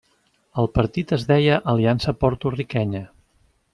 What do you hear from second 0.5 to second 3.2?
El partit es deia Aliança Porto-riquenya.